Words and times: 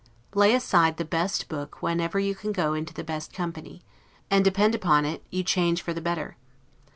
Lay 0.33 0.55
aside 0.55 0.97
the 0.97 1.05
best 1.05 1.47
book 1.47 1.83
whenever 1.83 2.17
you 2.19 2.33
can 2.33 2.51
go 2.51 2.73
into 2.73 2.91
the 2.91 3.03
best 3.03 3.33
company; 3.33 3.83
and 4.31 4.43
depend 4.43 4.73
upon 4.73 5.05
it, 5.05 5.23
you 5.29 5.43
change 5.43 5.83
for 5.83 5.93
the 5.93 6.01
better. 6.01 6.37